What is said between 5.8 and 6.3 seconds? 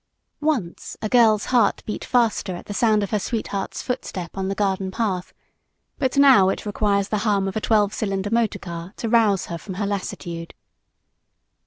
but